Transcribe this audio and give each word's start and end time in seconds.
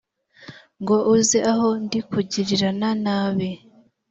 ngo 0.81 0.95
uze 1.13 1.39
aho 1.51 1.67
ndi 1.83 1.99
kugirirana 2.09 2.89
nabi 3.03 3.49